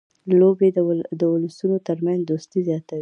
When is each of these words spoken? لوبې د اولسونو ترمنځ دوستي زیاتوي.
لوبې 0.39 0.69
د 1.19 1.21
اولسونو 1.31 1.77
ترمنځ 1.87 2.19
دوستي 2.29 2.59
زیاتوي. 2.67 2.99